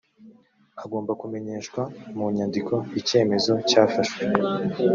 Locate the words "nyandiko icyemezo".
2.35-3.53